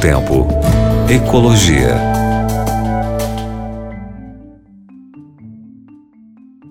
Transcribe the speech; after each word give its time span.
Tempo. 0.00 0.46
Ecologia. 1.12 1.94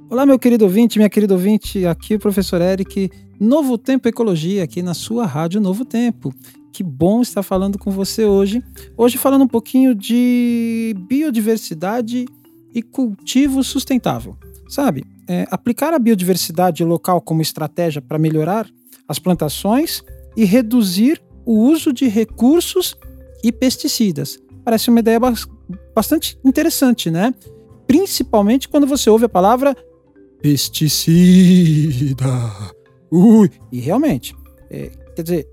Olá, 0.09 0.25
meu 0.25 0.39
querido 0.39 0.66
ouvinte, 0.66 0.98
minha 0.98 1.12
querida 1.12 1.36
ouvinte, 1.36 1.86
aqui 1.86 2.15
o 2.15 2.20
professor 2.20 2.60
Eric, 2.60 3.12
Novo 3.39 3.78
Tempo 3.78 4.07
Ecologia, 4.07 4.64
aqui 4.64 4.82
na 4.82 4.96
sua 4.96 5.28
rádio 5.28 5.61
Novo 5.61 5.86
Tempo. 5.86 6.34
Que 6.73 6.82
bom 6.82 7.21
estar 7.21 7.43
falando 7.43 7.78
com 7.78 7.92
você 7.92 8.25
hoje. 8.25 8.64
Hoje 8.97 9.20
falando 9.20 9.43
um 9.43 9.48
pouquinho 9.48 9.93
de 9.93 10.96
biodiversidade 11.07 12.25
e 12.73 12.82
cultivo 12.82 13.64
sustentável. 13.64 14.36
Sabe, 14.68 15.05
é, 15.27 15.46
aplicar 15.52 15.93
a 15.93 16.00
biodiversidade 16.00 16.84
local 16.84 17.21
como 17.21 17.43
estratégia 17.43 18.02
para 18.02 18.18
melhorar 18.18 18.68
as 19.07 19.20
plantações 19.20 20.02
e 20.36 20.46
reduzir 20.46 21.21
o 21.46 21.54
uso 21.54 21.93
de 21.93 22.07
recursos 22.07 22.97
e 23.43 23.52
pesticidas. 23.52 24.39
Parece 24.64 24.89
uma 24.89 25.00
ideia 25.00 25.20
bastante 25.96 26.38
interessante, 26.43 27.10
né? 27.10 27.34
Principalmente 27.88 28.68
quando 28.68 28.86
você 28.86 29.10
ouve 29.10 29.25
a 29.25 29.30
palavra 29.30 29.75
pesticida. 30.42 32.25
Ui! 33.11 33.50
E 33.72 33.80
realmente, 33.80 34.36
é, 34.70 34.92
quer 35.16 35.23
dizer, 35.23 35.47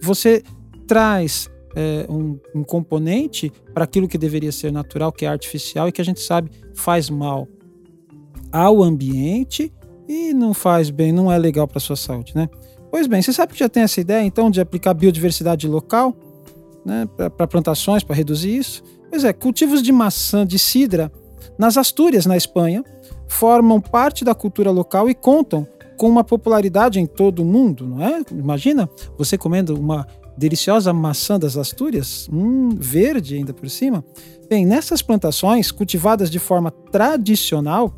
você 0.00 0.42
traz 0.86 1.50
é, 1.74 2.06
um, 2.08 2.38
um 2.54 2.62
componente 2.62 3.52
para 3.74 3.84
aquilo 3.84 4.08
que 4.08 4.18
deveria 4.18 4.52
ser 4.52 4.72
natural, 4.72 5.12
que 5.12 5.24
é 5.24 5.28
artificial 5.28 5.88
e 5.88 5.92
que 5.92 6.00
a 6.00 6.04
gente 6.04 6.20
sabe 6.20 6.50
faz 6.74 7.10
mal 7.10 7.48
ao 8.50 8.82
ambiente 8.82 9.72
e 10.08 10.34
não 10.34 10.52
faz 10.52 10.90
bem, 10.90 11.12
não 11.12 11.32
é 11.32 11.38
legal 11.38 11.66
para 11.66 11.80
sua 11.80 11.96
saúde, 11.96 12.32
né? 12.34 12.48
Pois 12.90 13.06
bem, 13.06 13.22
você 13.22 13.32
sabe 13.32 13.54
que 13.54 13.58
já 13.58 13.68
tem 13.68 13.82
essa 13.82 14.00
ideia 14.00 14.22
então 14.22 14.50
de 14.50 14.60
aplicar 14.60 14.92
biodiversidade 14.92 15.66
local 15.66 16.14
né, 16.84 17.06
para 17.36 17.46
plantações, 17.46 18.02
para 18.02 18.16
reduzir 18.16 18.56
isso? 18.56 18.82
Pois 19.10 19.24
é, 19.24 19.32
cultivos 19.32 19.82
de 19.82 19.92
maçã 19.92 20.46
de 20.46 20.58
cidra 20.58 21.12
nas 21.58 21.76
Astúrias, 21.76 22.26
na 22.26 22.36
Espanha, 22.36 22.84
formam 23.28 23.80
parte 23.80 24.24
da 24.24 24.34
cultura 24.34 24.70
local 24.70 25.08
e 25.08 25.14
contam 25.14 25.66
com 25.96 26.08
uma 26.08 26.24
popularidade 26.24 26.98
em 26.98 27.06
todo 27.06 27.42
o 27.42 27.44
mundo, 27.44 27.86
não 27.86 28.02
é? 28.02 28.22
Imagina 28.32 28.88
você 29.16 29.38
comendo 29.38 29.78
uma 29.78 30.06
deliciosa 30.36 30.92
maçã 30.92 31.38
das 31.38 31.56
Astúrias, 31.56 32.28
hum, 32.32 32.70
verde 32.70 33.36
ainda 33.36 33.52
por 33.52 33.68
cima. 33.68 34.04
Bem, 34.48 34.66
nessas 34.66 35.02
plantações 35.02 35.70
cultivadas 35.70 36.30
de 36.30 36.38
forma 36.38 36.70
tradicional, 36.70 37.94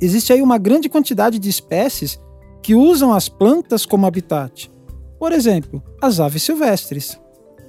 existe 0.00 0.32
aí 0.32 0.42
uma 0.42 0.58
grande 0.58 0.88
quantidade 0.88 1.38
de 1.38 1.48
espécies 1.48 2.18
que 2.62 2.74
usam 2.74 3.12
as 3.12 3.28
plantas 3.28 3.84
como 3.84 4.06
habitat. 4.06 4.70
Por 5.18 5.32
exemplo, 5.32 5.82
as 6.02 6.18
aves 6.18 6.42
silvestres. 6.42 7.18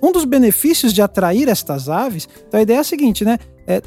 Um 0.01 0.11
dos 0.11 0.25
benefícios 0.25 0.93
de 0.93 1.01
atrair 1.01 1.47
estas 1.47 1.89
aves, 1.89 2.27
então 2.47 2.59
a 2.59 2.63
ideia 2.63 2.77
é 2.77 2.81
a 2.81 2.83
seguinte, 2.83 3.23
né? 3.25 3.38
É 3.67 3.81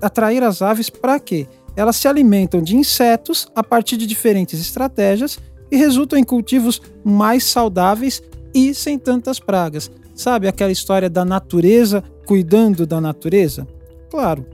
atrair 0.00 0.42
as 0.42 0.62
aves 0.62 0.88
para 0.88 1.18
quê? 1.20 1.46
Elas 1.76 1.96
se 1.96 2.08
alimentam 2.08 2.62
de 2.62 2.76
insetos 2.76 3.46
a 3.54 3.62
partir 3.62 3.96
de 3.96 4.06
diferentes 4.06 4.60
estratégias 4.60 5.38
e 5.70 5.76
resultam 5.76 6.18
em 6.18 6.24
cultivos 6.24 6.80
mais 7.04 7.44
saudáveis 7.44 8.22
e 8.54 8.74
sem 8.74 8.98
tantas 8.98 9.38
pragas. 9.38 9.90
Sabe 10.14 10.48
aquela 10.48 10.72
história 10.72 11.08
da 11.08 11.24
natureza 11.24 12.02
cuidando 12.26 12.86
da 12.86 13.00
natureza? 13.00 13.66
Claro, 14.10 14.44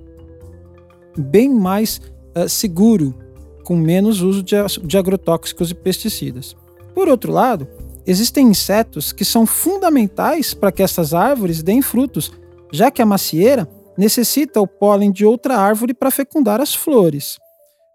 bem 1.16 1.48
mais 1.48 2.00
uh, 2.36 2.48
seguro 2.48 3.14
com 3.64 3.76
menos 3.76 4.20
uso 4.20 4.42
de, 4.42 4.56
de 4.82 4.98
agrotóxicos 4.98 5.70
e 5.70 5.74
pesticidas. 5.74 6.54
Por 6.94 7.08
outro 7.08 7.32
lado, 7.32 7.66
existem 8.06 8.48
insetos 8.48 9.12
que 9.12 9.24
são 9.24 9.46
fundamentais 9.46 10.54
para 10.54 10.72
que 10.72 10.82
essas 10.82 11.14
árvores 11.14 11.62
deem 11.62 11.82
frutos, 11.82 12.32
já 12.72 12.90
que 12.90 13.02
a 13.02 13.06
macieira 13.06 13.68
necessita 13.96 14.60
o 14.60 14.66
pólen 14.66 15.12
de 15.12 15.24
outra 15.24 15.56
árvore 15.56 15.94
para 15.94 16.10
fecundar 16.10 16.60
as 16.60 16.74
flores. 16.74 17.38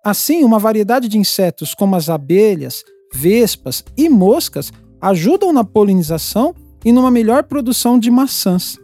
Assim, 0.04 0.44
uma 0.44 0.60
variedade 0.60 1.08
de 1.08 1.18
insetos 1.18 1.74
como 1.74 1.96
as 1.96 2.10
abelhas, 2.10 2.84
vespas 3.14 3.84
e 3.98 4.10
moscas 4.10 4.72
ajudam 5.02 5.52
na 5.52 5.64
polinização 5.64 6.56
e 6.84 6.92
numa 6.92 7.12
melhor 7.12 7.44
produção 7.44 8.00
de 8.00 8.10
maçãs. 8.10 8.78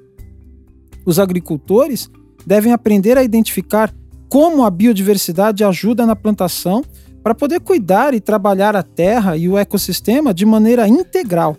Os 1.05 1.19
agricultores 1.19 2.09
devem 2.45 2.73
aprender 2.73 3.17
a 3.17 3.23
identificar 3.23 3.93
como 4.29 4.65
a 4.65 4.69
biodiversidade 4.69 5.63
ajuda 5.63 6.05
na 6.05 6.15
plantação 6.15 6.83
para 7.25 7.33
poder 7.33 7.59
cuidar 7.59 8.13
e 8.13 8.21
trabalhar 8.21 8.75
a 8.75 8.83
terra 8.83 9.35
e 9.35 9.49
o 9.49 9.57
ecossistema 9.57 10.31
de 10.31 10.45
maneira 10.45 10.87
integral. 10.87 11.57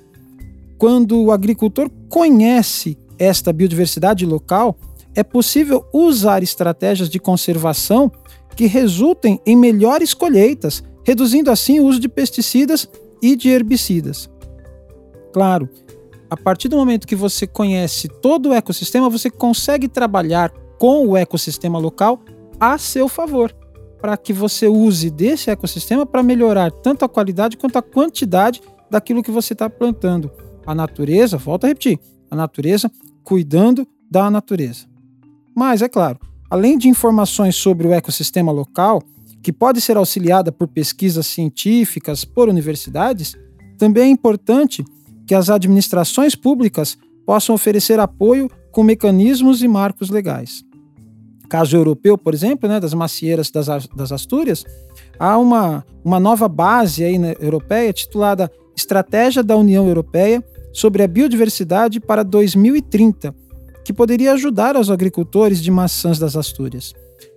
Quando 0.78 1.20
o 1.20 1.32
agricultor 1.32 1.90
conhece 2.08 2.96
esta 3.18 3.52
biodiversidade 3.52 4.24
local, 4.24 4.76
é 5.12 5.24
possível 5.24 5.84
usar 5.92 6.40
estratégias 6.40 7.10
de 7.10 7.18
conservação 7.18 8.12
que 8.54 8.66
resultem 8.66 9.40
em 9.44 9.56
melhores 9.56 10.14
colheitas, 10.14 10.84
reduzindo 11.04 11.50
assim 11.50 11.80
o 11.80 11.86
uso 11.86 11.98
de 11.98 12.08
pesticidas 12.08 12.88
e 13.20 13.34
de 13.34 13.48
herbicidas. 13.48 14.30
Claro, 15.32 15.68
a 16.30 16.36
partir 16.36 16.68
do 16.68 16.76
momento 16.76 17.08
que 17.08 17.16
você 17.16 17.44
conhece 17.44 18.06
todo 18.06 18.50
o 18.50 18.54
ecossistema, 18.54 19.10
você 19.10 19.28
consegue 19.28 19.88
trabalhar 19.88 20.52
com 20.78 21.08
o 21.08 21.16
ecossistema 21.16 21.76
local 21.76 22.20
a 22.60 22.78
seu 22.78 23.08
favor, 23.08 23.52
para 24.06 24.16
que 24.16 24.32
você 24.32 24.68
use 24.68 25.10
desse 25.10 25.50
ecossistema 25.50 26.06
para 26.06 26.22
melhorar 26.22 26.70
tanto 26.70 27.04
a 27.04 27.08
qualidade 27.08 27.56
quanto 27.56 27.76
a 27.76 27.82
quantidade 27.82 28.62
daquilo 28.88 29.20
que 29.20 29.32
você 29.32 29.52
está 29.52 29.68
plantando. 29.68 30.30
A 30.64 30.72
natureza, 30.76 31.36
volto 31.36 31.64
a 31.64 31.66
repetir, 31.66 31.98
a 32.30 32.36
natureza 32.36 32.88
cuidando 33.24 33.84
da 34.08 34.30
natureza. 34.30 34.86
Mas, 35.56 35.82
é 35.82 35.88
claro, 35.88 36.20
além 36.48 36.78
de 36.78 36.88
informações 36.88 37.56
sobre 37.56 37.88
o 37.88 37.92
ecossistema 37.92 38.52
local, 38.52 39.02
que 39.42 39.52
pode 39.52 39.80
ser 39.80 39.96
auxiliada 39.96 40.52
por 40.52 40.68
pesquisas 40.68 41.26
científicas 41.26 42.24
por 42.24 42.48
universidades, 42.48 43.34
também 43.76 44.04
é 44.04 44.08
importante 44.08 44.84
que 45.26 45.34
as 45.34 45.50
administrações 45.50 46.36
públicas 46.36 46.96
possam 47.26 47.56
oferecer 47.56 47.98
apoio 47.98 48.48
com 48.70 48.84
mecanismos 48.84 49.64
e 49.64 49.66
marcos 49.66 50.10
legais 50.10 50.64
caso 51.46 51.76
europeu, 51.76 52.18
por 52.18 52.34
exemplo, 52.34 52.68
né, 52.68 52.78
das 52.80 52.94
macieiras 52.94 53.50
das, 53.50 53.66
das 53.88 54.12
Astúrias, 54.12 54.64
há 55.18 55.38
uma, 55.38 55.84
uma 56.04 56.20
nova 56.20 56.48
base 56.48 57.04
aí 57.04 57.18
na, 57.18 57.32
europeia 57.32 57.92
titulada 57.92 58.50
Estratégia 58.76 59.42
da 59.42 59.56
União 59.56 59.88
Europeia 59.88 60.44
sobre 60.72 61.02
a 61.02 61.08
Biodiversidade 61.08 61.98
para 61.98 62.22
2030, 62.22 63.34
que 63.84 63.92
poderia 63.92 64.32
ajudar 64.34 64.76
os 64.76 64.90
agricultores 64.90 65.62
de 65.62 65.70
maçãs 65.70 66.18
das 66.18 66.36
Astúrias. 66.36 66.92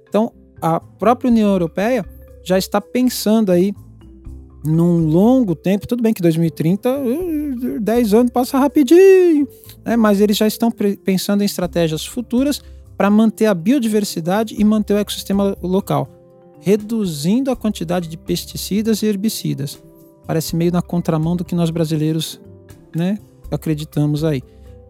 Então, 0.08 0.34
a 0.62 0.80
própria 0.80 1.31
União 1.31 1.50
Europeia 1.50 2.06
já 2.44 2.58
está 2.58 2.81
pensando 2.81 3.52
aí 3.52 3.74
num 4.66 5.06
longo 5.06 5.56
tempo, 5.56 5.88
tudo 5.88 6.03
bem 6.03 6.14
que 6.14 6.22
2030, 6.22 6.90
10 7.80 8.14
anos 8.14 8.31
passa 8.31 8.59
rapidinho, 8.59 9.48
né? 9.86 9.96
mas 9.96 10.19
eles 10.19 10.36
já 10.36 10.48
estão 10.48 10.69
pensando 11.03 11.42
em 11.42 11.46
estratégias 11.46 12.06
futuras 12.06 12.62
para 13.00 13.10
manter 13.10 13.46
a 13.46 13.54
biodiversidade 13.54 14.56
e 14.60 14.64
manter 14.66 14.94
o 14.94 14.98
ecossistema 14.98 15.56
local, 15.64 16.06
reduzindo 16.60 17.50
a 17.50 17.56
quantidade 17.56 18.10
de 18.10 18.18
pesticidas 18.18 19.02
e 19.02 19.06
herbicidas. 19.06 19.82
Parece 20.28 20.54
meio 20.54 20.70
na 20.70 20.82
contramão 20.82 21.38
do 21.38 21.46
que 21.46 21.56
nós 21.56 21.70
brasileiros 21.70 22.42
né, 22.94 23.18
acreditamos 23.50 24.26
aí. 24.26 24.44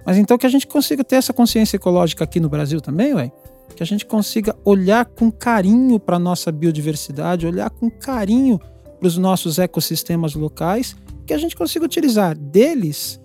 Mas 0.03 0.17
então 0.17 0.39
que 0.39 0.47
a 0.47 0.49
gente 0.49 0.65
consiga 0.65 1.03
ter 1.03 1.17
essa 1.17 1.31
consciência 1.31 1.75
ecológica 1.75 2.23
aqui 2.23 2.39
no 2.39 2.49
Brasil 2.49 2.81
também, 2.81 3.13
ué? 3.13 3.31
que 3.75 3.83
a 3.83 3.85
gente 3.85 4.07
consiga 4.07 4.57
olhar 4.65 5.05
com 5.05 5.31
carinho 5.31 5.99
para 5.99 6.15
a 6.15 6.19
nossa 6.19 6.51
biodiversidade, 6.51 7.45
olhar 7.45 7.69
com 7.69 7.91
carinho 7.91 8.59
para 8.99 9.07
os 9.07 9.19
nossos 9.19 9.59
ecossistemas 9.59 10.33
locais, 10.33 10.95
que 11.27 11.33
a 11.33 11.37
gente 11.37 11.55
consiga 11.55 11.85
utilizar 11.85 12.35
deles, 12.35 13.21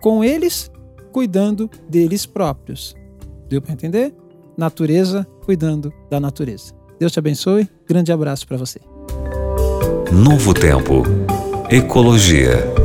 com 0.00 0.24
eles, 0.24 0.70
cuidando 1.12 1.70
deles 1.86 2.24
próprios. 2.24 2.96
Deu 3.46 3.60
para 3.60 3.74
entender? 3.74 4.21
Natureza 4.56 5.26
cuidando 5.44 5.92
da 6.10 6.20
natureza. 6.20 6.72
Deus 6.98 7.12
te 7.12 7.18
abençoe. 7.18 7.68
Grande 7.88 8.12
abraço 8.12 8.46
para 8.46 8.56
você. 8.56 8.80
Novo 10.12 10.52
Tempo. 10.54 11.02
Ecologia. 11.70 12.81